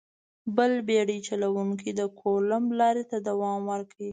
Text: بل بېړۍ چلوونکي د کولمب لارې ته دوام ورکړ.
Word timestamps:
بل 0.57 0.71
بېړۍ 0.87 1.19
چلوونکي 1.27 1.89
د 1.99 2.01
کولمب 2.19 2.67
لارې 2.81 3.03
ته 3.11 3.17
دوام 3.27 3.59
ورکړ. 3.71 3.99